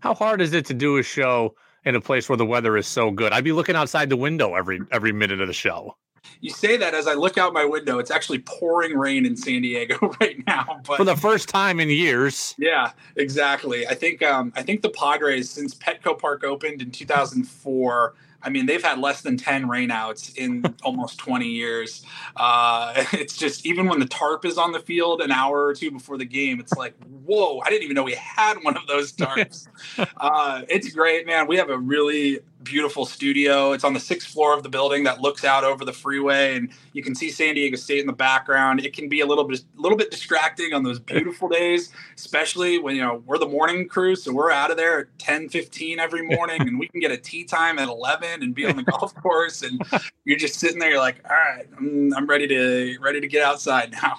How 0.00 0.14
hard 0.14 0.40
is 0.40 0.52
it 0.52 0.66
to 0.66 0.74
do 0.74 0.98
a 0.98 1.02
show 1.02 1.54
in 1.84 1.94
a 1.94 2.00
place 2.00 2.28
where 2.28 2.36
the 2.36 2.46
weather 2.46 2.76
is 2.76 2.86
so 2.86 3.10
good? 3.10 3.32
I'd 3.32 3.44
be 3.44 3.52
looking 3.52 3.76
outside 3.76 4.10
the 4.10 4.16
window 4.16 4.54
every 4.54 4.80
every 4.92 5.12
minute 5.12 5.40
of 5.40 5.48
the 5.48 5.54
show 5.54 5.96
You 6.40 6.50
say 6.50 6.76
that 6.76 6.94
as 6.94 7.06
I 7.06 7.14
look 7.14 7.38
out 7.38 7.52
my 7.52 7.64
window. 7.64 7.98
It's 7.98 8.10
actually 8.10 8.40
pouring 8.40 8.96
rain 8.96 9.24
in 9.24 9.36
San 9.36 9.62
Diego 9.62 10.14
right 10.20 10.44
now. 10.46 10.80
But 10.86 10.98
for 10.98 11.04
the 11.04 11.16
first 11.16 11.48
time 11.48 11.80
in 11.80 11.88
years. 11.88 12.54
Yeah, 12.58 12.92
exactly. 13.16 13.86
I 13.86 13.94
think 13.94 14.22
um, 14.22 14.52
I 14.56 14.62
think 14.62 14.82
the 14.82 14.90
Padres 14.90 15.50
since 15.50 15.74
Petco 15.74 16.18
Park 16.18 16.44
opened 16.44 16.82
in 16.82 16.90
2004 16.90 18.14
I 18.46 18.48
mean, 18.48 18.64
they've 18.64 18.82
had 18.82 19.00
less 19.00 19.22
than 19.22 19.36
10 19.36 19.64
rainouts 19.64 20.36
in 20.36 20.64
almost 20.84 21.18
20 21.18 21.46
years. 21.46 22.04
Uh, 22.36 22.94
it's 23.12 23.36
just, 23.36 23.66
even 23.66 23.88
when 23.88 23.98
the 23.98 24.06
tarp 24.06 24.44
is 24.44 24.56
on 24.56 24.70
the 24.70 24.78
field 24.78 25.20
an 25.20 25.32
hour 25.32 25.66
or 25.66 25.74
two 25.74 25.90
before 25.90 26.16
the 26.16 26.24
game, 26.24 26.60
it's 26.60 26.72
like, 26.74 26.94
whoa, 27.24 27.60
I 27.64 27.70
didn't 27.70 27.82
even 27.82 27.96
know 27.96 28.04
we 28.04 28.14
had 28.14 28.62
one 28.62 28.76
of 28.76 28.86
those 28.86 29.12
tarps. 29.12 29.66
uh, 30.16 30.62
it's 30.68 30.92
great, 30.92 31.26
man. 31.26 31.48
We 31.48 31.56
have 31.56 31.70
a 31.70 31.78
really 31.78 32.38
beautiful 32.66 33.06
studio. 33.06 33.72
It's 33.72 33.84
on 33.84 33.94
the 33.94 34.00
sixth 34.00 34.28
floor 34.28 34.52
of 34.52 34.62
the 34.62 34.68
building 34.68 35.04
that 35.04 35.20
looks 35.20 35.44
out 35.44 35.62
over 35.64 35.84
the 35.84 35.92
freeway, 35.92 36.56
and 36.56 36.68
you 36.92 37.02
can 37.02 37.14
see 37.14 37.30
San 37.30 37.54
Diego 37.54 37.76
State 37.76 38.00
in 38.00 38.06
the 38.06 38.12
background. 38.12 38.84
It 38.84 38.92
can 38.92 39.08
be 39.08 39.20
a 39.20 39.26
little 39.26 39.44
bit, 39.44 39.60
a 39.60 39.80
little 39.80 39.96
bit 39.96 40.10
distracting 40.10 40.74
on 40.74 40.82
those 40.82 40.98
beautiful 40.98 41.48
days, 41.48 41.92
especially 42.16 42.78
when 42.78 42.96
you 42.96 43.02
know 43.02 43.22
we're 43.24 43.38
the 43.38 43.46
morning 43.46 43.88
crew, 43.88 44.16
so 44.16 44.32
we're 44.32 44.50
out 44.50 44.70
of 44.70 44.76
there 44.76 45.00
at 45.00 45.18
10, 45.18 45.48
15 45.48 46.00
every 46.00 46.26
morning, 46.26 46.60
and 46.62 46.78
we 46.78 46.88
can 46.88 47.00
get 47.00 47.12
a 47.12 47.16
tee 47.16 47.44
time 47.44 47.78
at 47.78 47.88
11 47.88 48.42
and 48.42 48.54
be 48.54 48.66
on 48.66 48.76
the 48.76 48.82
golf 48.82 49.14
course, 49.14 49.62
and 49.62 49.80
you're 50.24 50.38
just 50.38 50.58
sitting 50.58 50.80
there, 50.80 50.90
you're 50.90 50.98
like, 50.98 51.24
all 51.30 51.36
right, 51.36 51.66
I'm, 51.78 52.12
I'm 52.14 52.26
ready 52.26 52.48
to 52.48 52.98
ready 53.00 53.20
to 53.20 53.28
get 53.28 53.42
outside 53.42 53.92
now. 53.92 54.18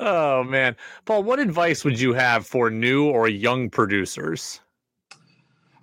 Oh 0.00 0.42
man, 0.42 0.76
Paul, 1.04 1.22
what 1.22 1.38
advice 1.38 1.84
would 1.84 2.00
you 2.00 2.12
have 2.14 2.46
for 2.46 2.68
new 2.68 3.08
or 3.08 3.28
young 3.28 3.70
producers? 3.70 4.60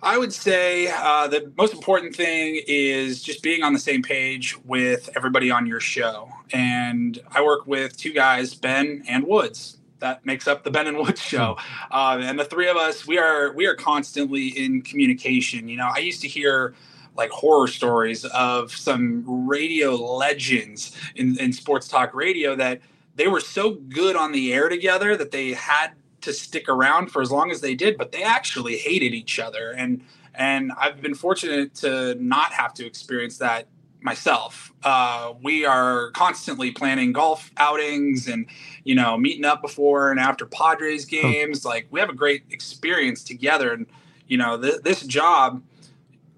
I 0.04 0.18
would 0.18 0.32
say 0.32 0.88
uh, 0.92 1.28
the 1.28 1.52
most 1.56 1.72
important 1.72 2.16
thing 2.16 2.60
is 2.66 3.22
just 3.22 3.40
being 3.40 3.62
on 3.62 3.72
the 3.72 3.78
same 3.78 4.02
page 4.02 4.58
with 4.64 5.08
everybody 5.14 5.48
on 5.48 5.64
your 5.64 5.78
show. 5.78 6.28
And 6.52 7.20
I 7.30 7.42
work 7.42 7.68
with 7.68 7.96
two 7.96 8.12
guys, 8.12 8.52
Ben 8.52 9.04
and 9.08 9.24
Woods. 9.24 9.78
That 10.00 10.26
makes 10.26 10.48
up 10.48 10.64
the 10.64 10.72
Ben 10.72 10.88
and 10.88 10.98
Woods 10.98 11.20
show, 11.20 11.56
uh, 11.92 12.18
and 12.20 12.36
the 12.36 12.44
three 12.44 12.68
of 12.68 12.76
us 12.76 13.06
we 13.06 13.18
are 13.18 13.52
we 13.52 13.66
are 13.66 13.76
constantly 13.76 14.48
in 14.48 14.82
communication. 14.82 15.68
You 15.68 15.76
know, 15.76 15.88
I 15.94 15.98
used 15.98 16.20
to 16.22 16.28
hear 16.28 16.74
like 17.16 17.30
horror 17.30 17.68
stories 17.68 18.24
of 18.24 18.72
some 18.72 19.46
radio 19.48 19.94
legends 19.94 20.96
in, 21.14 21.38
in 21.38 21.52
sports 21.52 21.86
talk 21.86 22.14
radio 22.14 22.56
that 22.56 22.80
they 23.14 23.28
were 23.28 23.38
so 23.38 23.74
good 23.74 24.16
on 24.16 24.32
the 24.32 24.52
air 24.52 24.68
together 24.68 25.16
that 25.16 25.30
they 25.30 25.52
had 25.52 25.92
to 26.22 26.32
stick 26.32 26.68
around 26.68 27.08
for 27.08 27.22
as 27.22 27.30
long 27.30 27.50
as 27.50 27.60
they 27.60 27.74
did, 27.74 27.98
but 27.98 28.12
they 28.12 28.22
actually 28.22 28.76
hated 28.76 29.14
each 29.14 29.38
other. 29.38 29.72
And 29.72 30.02
and 30.34 30.72
I've 30.78 31.02
been 31.02 31.14
fortunate 31.14 31.74
to 31.76 32.14
not 32.14 32.52
have 32.52 32.72
to 32.74 32.86
experience 32.86 33.38
that 33.38 33.68
myself. 34.00 34.72
Uh, 34.82 35.34
we 35.42 35.64
are 35.64 36.10
constantly 36.12 36.70
planning 36.70 37.12
golf 37.12 37.50
outings 37.58 38.26
and 38.26 38.46
you 38.84 38.94
know 38.94 39.16
meeting 39.16 39.44
up 39.44 39.62
before 39.62 40.10
and 40.10 40.18
after 40.18 40.46
Padres 40.46 41.04
games. 41.04 41.64
Like 41.64 41.86
we 41.90 42.00
have 42.00 42.08
a 42.08 42.14
great 42.14 42.44
experience 42.50 43.22
together. 43.22 43.72
And 43.72 43.86
you 44.26 44.38
know 44.38 44.60
th- 44.60 44.82
this 44.82 45.02
job 45.02 45.62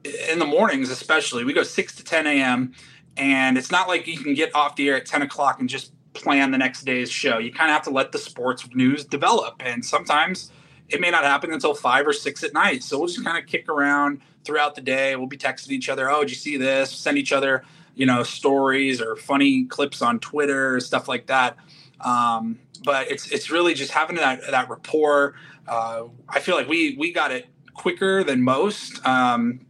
in 0.05 0.38
the 0.38 0.47
mornings, 0.47 0.91
especially, 0.91 1.45
we 1.45 1.53
go 1.53 1.62
six 1.62 1.95
to 1.97 2.05
ten 2.05 2.26
a.m. 2.26 2.73
And 3.17 3.57
it's 3.57 3.71
not 3.71 3.87
like 3.87 4.07
you 4.07 4.19
can 4.19 4.35
get 4.35 4.55
off 4.55 4.76
the 4.76 4.88
air 4.88 4.97
at 4.97 5.07
ten 5.07 5.23
o'clock 5.23 5.61
and 5.61 5.69
just 5.69 5.93
plan 6.14 6.50
the 6.50 6.59
next 6.59 6.85
day's 6.85 7.11
show. 7.11 7.38
You 7.38 7.52
kind 7.52 7.71
of 7.71 7.75
have 7.75 7.85
to 7.85 7.90
let 7.90 8.12
the 8.12 8.18
sports 8.18 8.66
news 8.75 9.04
develop. 9.04 9.56
And 9.61 9.85
sometimes 9.85 10.50
it 10.88 11.00
may 11.00 11.11
not 11.11 11.25
happen 11.25 11.52
until 11.52 11.75
five 11.75 12.06
or 12.06 12.12
six 12.12 12.42
at 12.42 12.54
night. 12.54 12.83
So 12.83 12.99
we'll 12.99 13.09
just 13.09 13.25
kind 13.25 13.37
of 13.37 13.47
kick 13.47 13.68
around 13.68 14.21
throughout 14.44 14.75
the 14.75 14.80
day. 14.80 15.16
We'll 15.16 15.26
be 15.26 15.37
texting 15.37 15.71
each 15.71 15.88
other, 15.88 16.11
oh, 16.11 16.21
did 16.21 16.30
you 16.30 16.37
see 16.37 16.56
this? 16.56 16.90
Send 16.90 17.18
each 17.18 17.33
other, 17.33 17.64
you 17.94 18.06
know, 18.06 18.23
stories 18.23 19.00
or 19.00 19.16
funny 19.16 19.64
clips 19.64 20.02
on 20.02 20.21
Twitter, 20.21 20.80
stuff 20.80 21.09
like 21.09 21.26
that. 21.26 21.56
Um, 22.00 22.59
but 22.85 23.11
it's 23.11 23.30
it's 23.30 23.50
really 23.50 23.75
just 23.75 23.90
having 23.90 24.16
that 24.16 24.40
that 24.50 24.68
rapport. 24.68 25.35
Uh, 25.66 26.04
I 26.28 26.40
feel 26.40 26.54
like 26.54 26.68
we 26.68 26.97
we 26.97 27.12
got 27.12 27.33
it 27.33 27.47
quicker 27.73 28.23
than 28.23 28.42
most 28.42 29.04
um, 29.06 29.61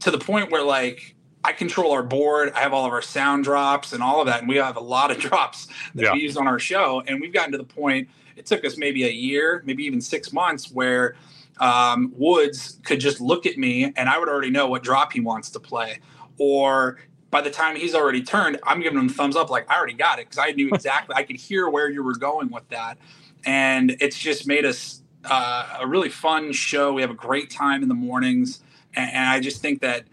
to 0.00 0.10
the 0.10 0.18
point 0.18 0.50
where 0.50 0.62
like 0.62 1.16
I 1.42 1.52
control 1.52 1.92
our 1.92 2.02
board. 2.02 2.52
I 2.54 2.60
have 2.60 2.72
all 2.72 2.86
of 2.86 2.92
our 2.92 3.02
sound 3.02 3.44
drops 3.44 3.92
and 3.92 4.02
all 4.02 4.20
of 4.20 4.26
that, 4.26 4.40
and 4.40 4.48
we 4.48 4.56
have 4.56 4.76
a 4.76 4.80
lot 4.80 5.10
of 5.10 5.18
drops 5.20 5.66
that 5.94 6.04
yeah. 6.04 6.12
we 6.12 6.20
use 6.20 6.36
on 6.36 6.46
our 6.46 6.58
show. 6.58 7.02
And 7.06 7.20
we've 7.20 7.32
gotten 7.32 7.52
to 7.52 7.58
the 7.58 7.64
point. 7.64 8.08
It 8.36 8.46
took 8.46 8.64
us 8.64 8.76
maybe 8.76 9.04
a 9.04 9.10
year, 9.10 9.62
maybe 9.64 9.84
even 9.84 10.00
six 10.00 10.32
months, 10.32 10.70
where 10.70 11.16
um, 11.58 12.12
Woods 12.16 12.78
could 12.84 13.00
just 13.00 13.20
look 13.20 13.46
at 13.46 13.58
me, 13.58 13.92
and 13.96 14.08
I 14.08 14.18
would 14.18 14.28
already 14.28 14.50
know 14.50 14.66
what 14.66 14.82
drop 14.82 15.12
he 15.12 15.20
wants 15.20 15.50
to 15.50 15.60
play. 15.60 16.00
Or 16.38 16.98
by 17.30 17.40
the 17.40 17.50
time 17.50 17.76
he's 17.76 17.94
already 17.94 18.22
turned, 18.22 18.58
I'm 18.64 18.80
giving 18.80 18.98
him 18.98 19.08
thumbs 19.08 19.36
up, 19.36 19.50
like 19.50 19.70
I 19.70 19.76
already 19.76 19.94
got 19.94 20.18
it 20.18 20.28
because 20.28 20.38
I 20.38 20.52
knew 20.52 20.68
exactly. 20.74 21.14
I 21.16 21.22
could 21.22 21.36
hear 21.36 21.68
where 21.68 21.88
you 21.90 22.02
were 22.02 22.16
going 22.16 22.50
with 22.50 22.68
that, 22.68 22.98
and 23.44 23.96
it's 24.00 24.18
just 24.18 24.46
made 24.46 24.64
us 24.64 25.02
uh, 25.24 25.78
a 25.80 25.86
really 25.86 26.08
fun 26.08 26.52
show. 26.52 26.92
We 26.92 27.02
have 27.02 27.10
a 27.10 27.14
great 27.14 27.50
time 27.50 27.82
in 27.82 27.88
the 27.88 27.94
mornings, 27.94 28.62
and, 28.94 29.10
and 29.10 29.28
I 29.28 29.40
just 29.40 29.60
think 29.60 29.80
that 29.82 30.04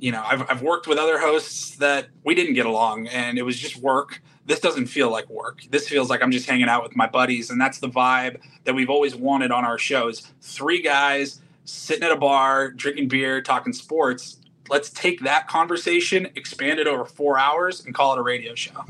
you 0.00 0.10
know, 0.10 0.24
I've, 0.26 0.48
I've 0.50 0.62
worked 0.62 0.86
with 0.86 0.98
other 0.98 1.18
hosts 1.18 1.76
that 1.76 2.08
we 2.24 2.34
didn't 2.34 2.54
get 2.54 2.66
along 2.66 3.06
and 3.08 3.38
it 3.38 3.42
was 3.42 3.58
just 3.58 3.76
work. 3.76 4.22
This 4.46 4.58
doesn't 4.58 4.86
feel 4.86 5.10
like 5.10 5.28
work. 5.28 5.62
This 5.70 5.88
feels 5.88 6.08
like 6.08 6.22
I'm 6.22 6.32
just 6.32 6.48
hanging 6.48 6.68
out 6.68 6.82
with 6.82 6.96
my 6.96 7.06
buddies. 7.06 7.50
And 7.50 7.60
that's 7.60 7.78
the 7.78 7.88
vibe 7.88 8.40
that 8.64 8.74
we've 8.74 8.88
always 8.88 9.14
wanted 9.14 9.52
on 9.52 9.64
our 9.64 9.78
shows. 9.78 10.32
Three 10.40 10.80
guys 10.80 11.42
sitting 11.66 12.02
at 12.02 12.10
a 12.10 12.16
bar, 12.16 12.70
drinking 12.70 13.08
beer, 13.08 13.42
talking 13.42 13.74
sports. 13.74 14.38
Let's 14.70 14.88
take 14.90 15.20
that 15.20 15.48
conversation, 15.48 16.28
expand 16.34 16.80
it 16.80 16.86
over 16.86 17.04
four 17.04 17.38
hours, 17.38 17.84
and 17.84 17.94
call 17.94 18.14
it 18.14 18.18
a 18.18 18.22
radio 18.22 18.54
show. 18.54 18.84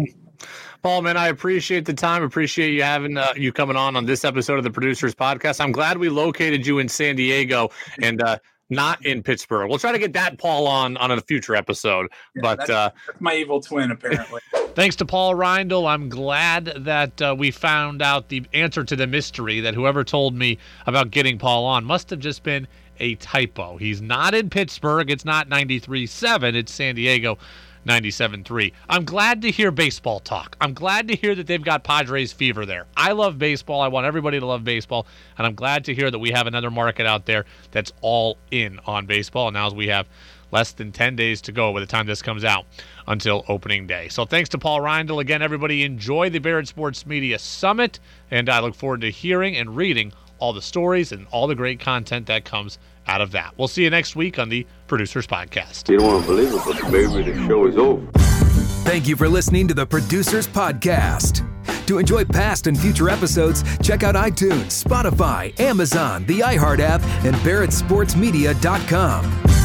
Paul, 0.83 1.03
man, 1.03 1.17
I 1.17 1.29
appreciate 1.29 1.85
the 1.85 1.93
time. 1.93 2.23
Appreciate 2.23 2.73
you 2.73 2.83
having 2.83 3.19
uh, 3.19 3.33
you 3.37 3.53
coming 3.53 3.77
on 3.77 3.97
on 3.97 4.07
this 4.07 4.25
episode 4.25 4.57
of 4.57 4.65
the 4.65 4.71
Producers 4.71 5.15
Podcast. 5.15 5.61
I'm 5.61 5.73
glad 5.73 5.99
we 5.99 6.09
located 6.09 6.67
you 6.67 6.79
in 6.79 6.89
San 6.89 7.17
Diego, 7.17 7.71
and 8.01 8.23
uh, 8.23 8.39
not 8.71 9.05
in 9.05 9.23
Pittsburgh. 9.23 9.69
We'll 9.69 9.79
try 9.79 9.93
to 9.93 9.99
get 9.99 10.13
that 10.15 10.39
Paul 10.39 10.67
on 10.67 10.97
on 10.97 11.11
a 11.11 11.21
future 11.21 11.55
episode. 11.55 12.09
Yeah, 12.35 12.43
but 12.43 12.59
that's, 12.59 12.71
uh, 12.71 12.91
that's 13.07 13.21
my 13.21 13.35
evil 13.35 13.61
twin, 13.61 13.91
apparently. 13.91 14.41
thanks 14.75 14.97
to 14.97 15.05
Paul 15.05 15.35
Reindl. 15.35 15.89
I'm 15.89 16.09
glad 16.09 16.73
that 16.79 17.21
uh, 17.21 17.35
we 17.37 17.51
found 17.51 18.01
out 18.01 18.29
the 18.29 18.45
answer 18.55 18.85
to 18.85 18.97
the 18.97 19.07
mystery 19.07 19.61
that 19.61 19.75
whoever 19.75 20.05
told 20.05 20.35
me 20.35 20.59
about 20.87 21.11
getting 21.11 21.39
Paul 21.39 21.65
on 21.65 21.85
must 21.85 22.11
have 22.11 22.21
just 22.21 22.43
been 22.43 22.67
a 23.01 23.17
typo. 23.17 23.77
He's 23.79 24.01
not 24.01 24.35
in 24.35 24.51
Pittsburgh. 24.51 25.11
It's 25.11 25.25
not 25.25 25.49
93.7. 25.49 26.55
It's 26.55 26.73
San 26.73 26.95
Diego. 26.95 27.39
97.3. 27.87 28.73
I'm 28.89 29.05
glad 29.05 29.43
to 29.43 29.51
hear 29.51 29.71
baseball 29.71 30.21
talk. 30.21 30.57
I'm 30.61 30.75
glad 30.75 31.09
to 31.09 31.17
hear 31.17 31.35
that 31.35 31.47
they've 31.47 31.63
got 31.63 31.83
Padres 31.83 32.33
fever 32.33 32.67
there. 32.67 32.87
I 32.97 33.13
love 33.13 33.39
baseball. 33.39 33.81
I 33.81 33.89
want 33.89 34.07
everybody 34.07 34.39
to 34.39 34.47
love 34.47 34.65
baseball. 34.65 35.07
And 35.39 35.47
I'm 35.47 35.55
glad 35.55 35.85
to 35.87 35.95
hear 35.95 36.11
that 36.11 36.19
we 36.19 36.31
have 36.31 36.47
another 36.47 36.71
market 36.71 37.07
out 37.07 37.27
there 37.27 37.47
that's 37.71 37.93
all 38.03 38.39
in 38.51 38.79
on 38.87 39.07
baseball. 39.07 39.49
And 39.49 39.55
now 39.55 39.67
as 39.67 39.75
we 39.75 39.89
have 39.89 40.07
less 40.53 40.73
than 40.73 40.93
10 40.93 41.17
days 41.17 41.41
to 41.43 41.53
go 41.53 41.73
by 41.73 41.81
the 41.81 41.87
time 41.87 42.07
this 42.07 42.23
comes 42.23 42.45
out 42.45 42.67
until 43.07 43.45
opening 43.49 43.87
day. 43.87 44.09
So 44.09 44.25
thanks 44.25 44.49
to 44.51 44.59
Paul 44.59 44.81
Reindl. 44.81 45.21
Again, 45.21 45.43
everybody 45.43 45.85
enjoy 45.85 46.31
the 46.31 46.39
Barrett 46.39 46.69
Sports 46.69 47.07
Media 47.07 47.39
Summit. 47.39 48.01
And 48.31 48.49
I 48.49 48.61
look 48.61 48.75
forward 48.75 49.01
to 49.03 49.11
hearing 49.11 49.57
and 49.57 49.77
reading 49.77 50.13
all 50.41 50.53
the 50.53 50.63
stories 50.63 51.13
and 51.13 51.27
all 51.31 51.47
the 51.47 51.55
great 51.55 51.79
content 51.79 52.27
that 52.27 52.45
comes 52.45 52.79
out 53.07 53.21
of 53.21 53.31
that. 53.33 53.57
We'll 53.57 53.69
see 53.69 53.85
you 53.85 53.91
next 53.91 54.17
week 54.17 54.39
on 54.39 54.49
the 54.49 54.67
Producers 54.89 55.27
Podcast. 55.27 55.89
You 55.89 55.99
don't 55.99 56.09
want 56.09 56.25
to 56.25 56.31
believe 56.31 56.53
it, 56.53 56.61
but 56.65 56.91
maybe 56.91 57.31
the 57.31 57.47
show 57.47 57.67
is 57.67 57.77
over. 57.77 58.07
Thank 58.85 59.07
you 59.07 59.17
for 59.17 59.29
listening 59.29 59.69
to 59.69 59.75
the 59.75 59.87
Producers 59.87 60.49
Podcast. 60.49 61.47
To 61.87 61.99
enjoy 61.99 62.25
past 62.25 62.67
and 62.67 62.79
future 62.79 63.11
episodes, 63.11 63.63
check 63.79 64.03
out 64.03 64.15
iTunes, 64.15 64.83
Spotify, 64.83 65.59
Amazon, 65.61 66.25
the 66.27 66.41
iHeart 66.41 66.81
app, 66.81 67.03
and 67.25 67.37
BarrettSportsMedia.com. 67.37 69.60